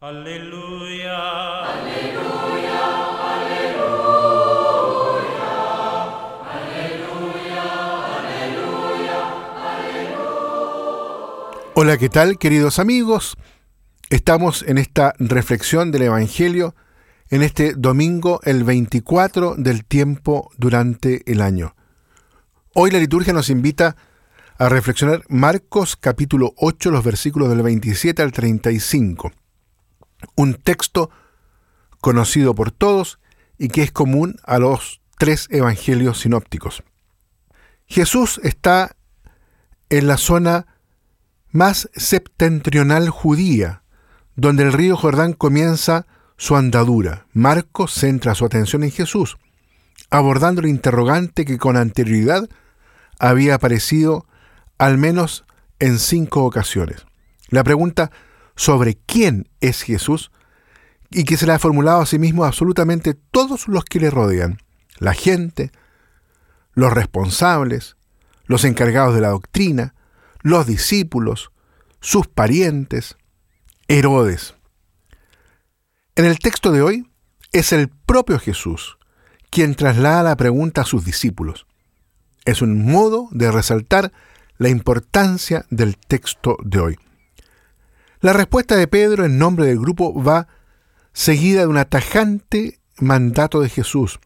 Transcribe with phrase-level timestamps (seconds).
[0.00, 1.18] Aleluya.
[1.64, 2.78] Aleluya,
[3.34, 3.98] aleluya,
[6.94, 7.64] aleluya,
[8.70, 9.16] aleluya,
[11.74, 13.36] Hola, ¿qué tal queridos amigos?
[14.08, 16.76] Estamos en esta reflexión del Evangelio
[17.30, 21.74] en este domingo, el 24 del tiempo durante el año.
[22.72, 23.96] Hoy la liturgia nos invita
[24.58, 29.32] a reflexionar Marcos capítulo 8, los versículos del 27 al 35.
[30.34, 31.10] Un texto
[32.00, 33.18] conocido por todos
[33.58, 36.82] y que es común a los tres evangelios sinópticos.
[37.86, 38.96] Jesús está
[39.90, 40.66] en la zona
[41.50, 43.82] más septentrional judía,
[44.36, 47.26] donde el río Jordán comienza su andadura.
[47.32, 49.38] Marcos centra su atención en Jesús,
[50.10, 52.48] abordando el interrogante que con anterioridad
[53.18, 54.26] había aparecido
[54.78, 55.44] al menos
[55.80, 57.06] en cinco ocasiones.
[57.48, 58.10] La pregunta
[58.58, 60.32] sobre quién es Jesús
[61.10, 64.58] y que se la ha formulado a sí mismo absolutamente todos los que le rodean,
[64.98, 65.70] la gente,
[66.74, 67.96] los responsables,
[68.46, 69.94] los encargados de la doctrina,
[70.42, 71.52] los discípulos,
[72.00, 73.16] sus parientes,
[73.86, 74.56] Herodes.
[76.16, 77.08] En el texto de hoy
[77.52, 78.98] es el propio Jesús
[79.50, 81.66] quien traslada la pregunta a sus discípulos.
[82.44, 84.12] Es un modo de resaltar
[84.58, 86.98] la importancia del texto de hoy.
[88.20, 90.48] La respuesta de Pedro en nombre del grupo va
[91.12, 94.18] seguida de un tajante mandato de Jesús,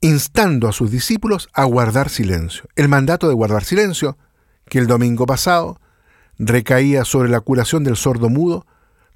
[0.00, 2.68] instando a sus discípulos a guardar silencio.
[2.74, 4.18] El mandato de guardar silencio,
[4.68, 5.80] que el domingo pasado
[6.36, 8.66] recaía sobre la curación del sordo mudo,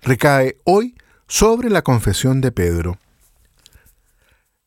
[0.03, 0.95] recae hoy
[1.27, 2.99] sobre la confesión de Pedro.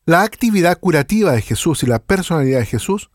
[0.04, 3.10] La actividad curativa de Jesús y la personalidad de Jesús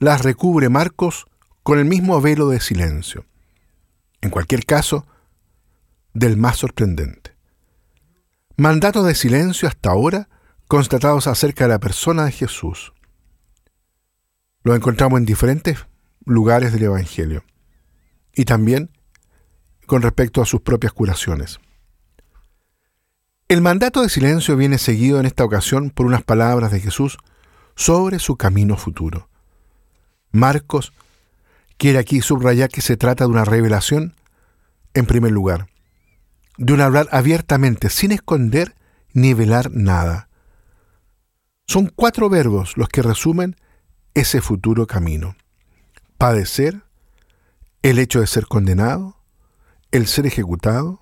[0.00, 1.26] las recubre Marcos
[1.62, 3.24] con el mismo velo de silencio.
[4.24, 5.06] En cualquier caso,
[6.14, 7.36] del más sorprendente.
[8.56, 10.30] Mandatos de silencio hasta ahora
[10.66, 12.94] constatados acerca de la persona de Jesús.
[14.62, 15.84] Lo encontramos en diferentes
[16.24, 17.44] lugares del Evangelio
[18.32, 18.96] y también
[19.84, 21.60] con respecto a sus propias curaciones.
[23.48, 27.18] El mandato de silencio viene seguido en esta ocasión por unas palabras de Jesús
[27.76, 29.28] sobre su camino futuro.
[30.30, 30.94] Marcos
[31.84, 34.14] quiere aquí subrayar que se trata de una revelación,
[34.94, 35.66] en primer lugar,
[36.56, 38.74] de un hablar abiertamente, sin esconder
[39.12, 40.30] ni velar nada.
[41.66, 43.56] Son cuatro verbos los que resumen
[44.14, 45.36] ese futuro camino.
[46.16, 46.84] Padecer,
[47.82, 49.18] el hecho de ser condenado,
[49.90, 51.00] el ser ejecutado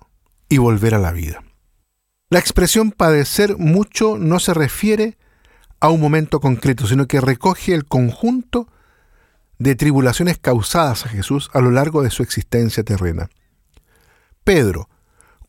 [0.49, 1.45] y volver a la vida.
[2.29, 5.17] La expresión padecer mucho no se refiere
[5.79, 8.67] a un momento concreto, sino que recoge el conjunto
[9.59, 13.29] de tribulaciones causadas a Jesús a lo largo de su existencia terrena.
[14.43, 14.89] Pedro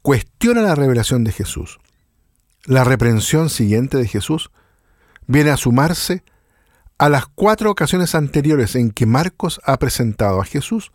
[0.03, 1.79] cuestiona la revelación de Jesús.
[2.65, 4.51] La reprensión siguiente de Jesús
[5.27, 6.23] viene a sumarse
[6.99, 10.93] a las cuatro ocasiones anteriores en que Marcos ha presentado a Jesús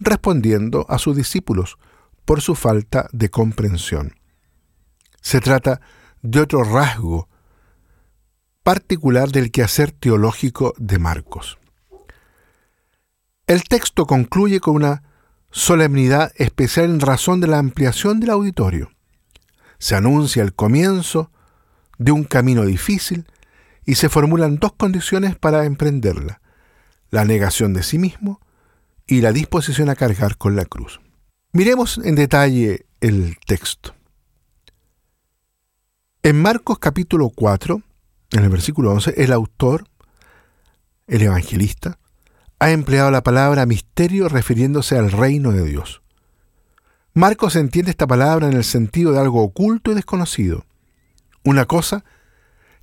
[0.00, 1.78] respondiendo a sus discípulos
[2.24, 4.14] por su falta de comprensión.
[5.20, 5.80] Se trata
[6.22, 7.28] de otro rasgo
[8.62, 11.58] particular del quehacer teológico de Marcos.
[13.46, 15.02] El texto concluye con una
[15.50, 18.90] solemnidad especial en razón de la ampliación del auditorio.
[19.78, 21.30] Se anuncia el comienzo
[21.98, 23.26] de un camino difícil
[23.84, 26.40] y se formulan dos condiciones para emprenderla,
[27.10, 28.40] la negación de sí mismo
[29.06, 31.00] y la disposición a cargar con la cruz.
[31.52, 33.94] Miremos en detalle el texto.
[36.22, 37.82] En Marcos capítulo 4,
[38.30, 39.86] en el versículo 11, el autor,
[41.06, 41.98] el evangelista,
[42.58, 46.02] ha empleado la palabra misterio refiriéndose al reino de Dios.
[47.12, 50.66] Marcos entiende esta palabra en el sentido de algo oculto y desconocido,
[51.44, 52.04] una cosa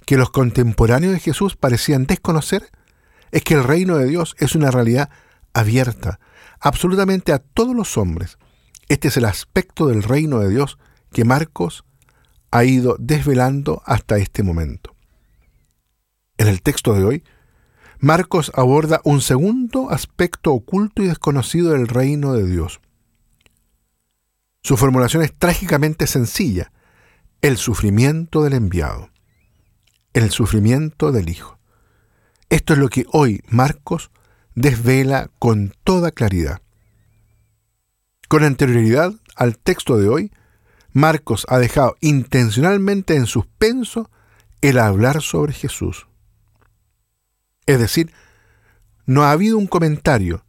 [0.06, 2.70] que los contemporáneos de Jesús parecían desconocer
[3.32, 5.09] es que el reino de Dios es una realidad
[5.54, 6.20] abierta
[6.59, 8.38] absolutamente a todos los hombres.
[8.88, 10.78] Este es el aspecto del reino de Dios
[11.12, 11.84] que Marcos
[12.52, 14.96] ha ido desvelando hasta este momento.
[16.38, 17.24] En el texto de hoy,
[18.03, 22.82] Marcos aborda un segundo aspecto oculto y desconocido del reino de Dios.
[24.64, 26.72] Su formulación es trágicamente sencilla,
[27.44, 29.12] el sufrimiento del enviado,
[30.14, 31.59] el sufrimiento del Hijo.
[32.50, 34.09] Esto es lo que hoy Marcos
[34.56, 36.59] desvela con toda claridad.
[38.28, 40.32] Con anterioridad al texto de hoy,
[40.92, 44.09] Marcos ha dejado intencionalmente en suspenso
[44.62, 46.08] el hablar sobre Jesús.
[47.66, 48.11] Es decir,
[49.05, 50.46] no ha habido un comentario,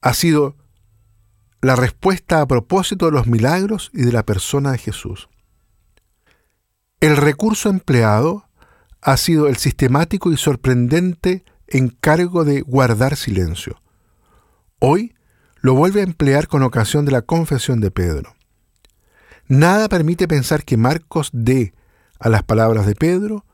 [0.00, 0.56] ha sido
[1.60, 5.28] la respuesta a propósito de los milagros y de la persona de Jesús.
[7.00, 8.48] El recurso empleado
[9.00, 13.80] ha sido el sistemático y sorprendente encargo de guardar silencio.
[14.78, 15.14] Hoy
[15.60, 18.34] lo vuelve a emplear con ocasión de la confesión de Pedro.
[19.46, 21.74] Nada permite pensar que Marcos dé
[22.18, 23.44] a las palabras de Pedro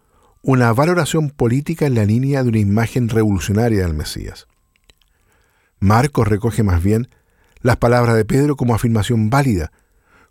[0.43, 4.47] una valoración política en la línea de una imagen revolucionaria del Mesías.
[5.79, 7.09] Marcos recoge más bien
[7.61, 9.71] las palabras de Pedro como afirmación válida,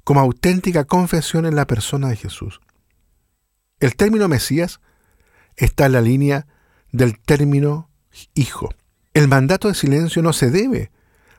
[0.04, 2.60] como auténtica confesión en la persona de Jesús.
[3.80, 4.80] El término Mesías
[5.56, 6.48] está en la línea
[6.92, 7.90] del término
[8.34, 8.74] hijo.
[9.14, 10.92] El mandato de silencio no se debe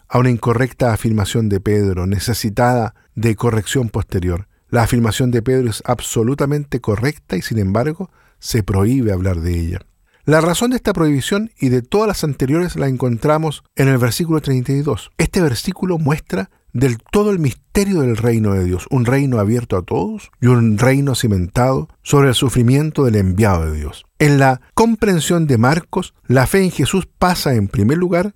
[0.08, 4.48] a una incorrecta afirmación de Pedro, necesitada de corrección posterior.
[4.68, 9.80] La afirmación de Pedro es absolutamente correcta y sin embargo se prohíbe hablar de ella.
[10.24, 14.40] La razón de esta prohibición y de todas las anteriores la encontramos en el versículo
[14.40, 15.10] 32.
[15.16, 19.82] Este versículo muestra del todo el misterio del reino de Dios, un reino abierto a
[19.82, 24.04] todos y un reino cimentado sobre el sufrimiento del enviado de Dios.
[24.18, 28.32] En la comprensión de Marcos, la fe en Jesús pasa en primer lugar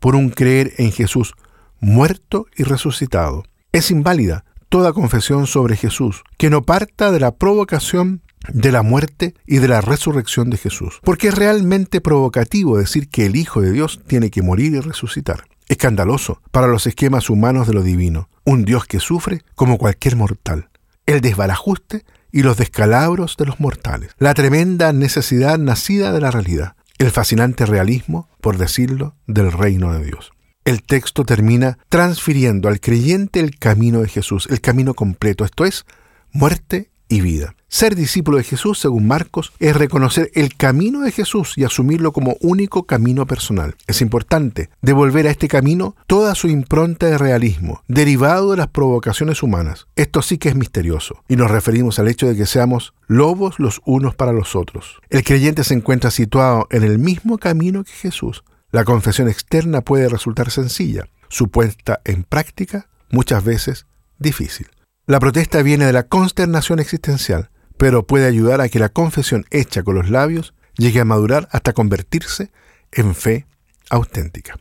[0.00, 1.34] por un creer en Jesús
[1.80, 3.44] muerto y resucitado.
[3.72, 8.22] Es inválida toda confesión sobre Jesús que no parta de la provocación
[8.52, 11.00] de la muerte y de la resurrección de Jesús.
[11.02, 15.44] Porque es realmente provocativo decir que el Hijo de Dios tiene que morir y resucitar.
[15.68, 20.68] Escandaloso para los esquemas humanos de lo divino, un Dios que sufre como cualquier mortal,
[21.06, 26.76] el desbarajuste y los descalabros de los mortales, la tremenda necesidad nacida de la realidad,
[26.98, 30.32] el fascinante realismo, por decirlo, del reino de Dios.
[30.64, 35.84] El texto termina transfiriendo al creyente el camino de Jesús, el camino completo, esto es,
[36.32, 37.54] muerte y vida.
[37.68, 42.36] Ser discípulo de Jesús, según Marcos, es reconocer el camino de Jesús y asumirlo como
[42.40, 43.74] único camino personal.
[43.86, 49.42] Es importante devolver a este camino toda su impronta de realismo, derivado de las provocaciones
[49.42, 49.88] humanas.
[49.96, 53.80] Esto sí que es misterioso, y nos referimos al hecho de que seamos lobos los
[53.84, 55.00] unos para los otros.
[55.10, 58.44] El creyente se encuentra situado en el mismo camino que Jesús.
[58.70, 63.86] La confesión externa puede resultar sencilla, su puesta en práctica muchas veces
[64.18, 64.68] difícil.
[65.08, 69.84] La protesta viene de la consternación existencial, pero puede ayudar a que la confesión hecha
[69.84, 72.50] con los labios llegue a madurar hasta convertirse
[72.90, 73.46] en fe
[73.88, 74.58] auténtica.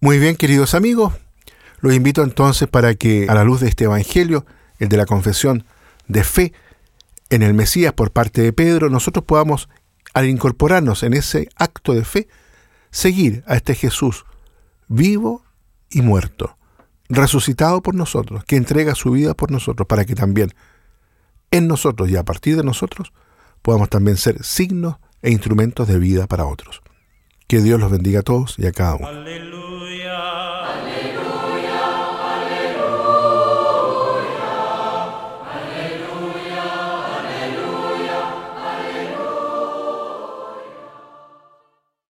[0.00, 1.12] Muy bien, queridos amigos,
[1.80, 4.46] los invito entonces para que a la luz de este Evangelio,
[4.78, 5.66] el de la confesión
[6.08, 6.54] de fe
[7.28, 9.68] en el Mesías por parte de Pedro, nosotros podamos,
[10.14, 12.28] al incorporarnos en ese acto de fe,
[12.90, 14.24] seguir a este Jesús
[14.88, 15.44] vivo
[15.90, 16.56] y muerto,
[17.12, 20.52] resucitado por nosotros, que entrega su vida por nosotros, para que también
[21.50, 23.12] en nosotros y a partir de nosotros
[23.60, 26.82] podamos también ser signos e instrumentos de vida para otros.
[27.46, 29.61] Que Dios los bendiga a todos y a cada uno.